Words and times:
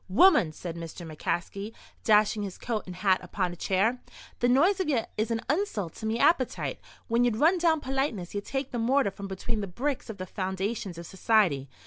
"Woman!" 0.09 0.51
said 0.51 0.75
Mr. 0.77 1.05
McCaskey, 1.05 1.75
dashing 2.03 2.41
his 2.41 2.57
coat 2.57 2.87
and 2.87 2.95
hat 2.95 3.19
upon 3.21 3.53
a 3.53 3.55
chair, 3.55 4.01
"the 4.39 4.49
noise 4.49 4.79
of 4.79 4.89
ye 4.89 5.03
is 5.15 5.29
an 5.29 5.41
insult 5.47 5.93
to 5.97 6.07
me 6.07 6.17
appetite. 6.17 6.79
When 7.07 7.23
ye 7.23 7.29
run 7.29 7.59
down 7.59 7.81
politeness 7.81 8.33
ye 8.33 8.41
take 8.41 8.71
the 8.71 8.79
mortar 8.79 9.11
from 9.11 9.27
between 9.27 9.61
the 9.61 9.67
bricks 9.67 10.09
of 10.09 10.17
the 10.17 10.25
foundations 10.25 10.97
of 10.97 11.05
society. 11.05 11.69